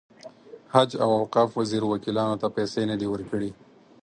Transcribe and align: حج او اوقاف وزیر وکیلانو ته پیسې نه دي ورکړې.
حج 0.73 0.91
او 1.03 1.09
اوقاف 1.21 1.49
وزیر 1.59 1.83
وکیلانو 1.87 2.39
ته 2.41 2.47
پیسې 2.57 2.81
نه 2.91 2.95
دي 2.99 3.07
ورکړې. 3.09 3.51